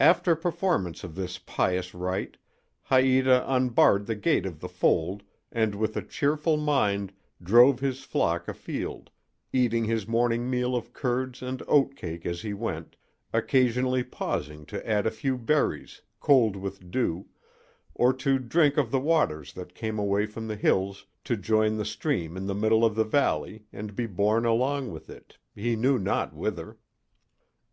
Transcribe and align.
After 0.00 0.34
performance 0.34 1.04
of 1.04 1.14
this 1.14 1.38
pious 1.38 1.94
rite 1.94 2.38
Haïta 2.90 3.44
unbarred 3.46 4.06
the 4.06 4.16
gate 4.16 4.46
of 4.46 4.58
the 4.58 4.68
fold 4.68 5.22
and 5.52 5.76
with 5.76 5.96
a 5.96 6.02
cheerful 6.02 6.56
mind 6.56 7.12
drove 7.40 7.78
his 7.78 8.02
flock 8.02 8.48
afield, 8.48 9.10
eating 9.52 9.84
his 9.84 10.08
morning 10.08 10.50
meal 10.50 10.74
of 10.74 10.92
curds 10.92 11.40
and 11.40 11.62
oat 11.68 11.94
cake 11.94 12.26
as 12.26 12.42
he 12.42 12.52
went, 12.52 12.96
occasionally 13.32 14.02
pausing 14.02 14.66
to 14.66 14.84
add 14.90 15.06
a 15.06 15.10
few 15.12 15.38
berries, 15.38 16.02
cold 16.18 16.56
with 16.56 16.90
dew, 16.90 17.26
or 17.94 18.12
to 18.12 18.40
drink 18.40 18.76
of 18.76 18.90
the 18.90 18.98
waters 18.98 19.52
that 19.52 19.72
came 19.76 20.00
away 20.00 20.26
from 20.26 20.48
the 20.48 20.56
hills 20.56 21.06
to 21.22 21.36
join 21.36 21.76
the 21.76 21.84
stream 21.84 22.36
in 22.36 22.46
the 22.46 22.56
middle 22.56 22.84
of 22.84 22.96
the 22.96 23.04
valley 23.04 23.66
and 23.72 23.94
be 23.94 24.06
borne 24.06 24.44
along 24.44 24.90
with 24.90 25.08
it, 25.08 25.38
he 25.54 25.76
knew 25.76 25.96
not 25.96 26.34
whither. 26.34 26.76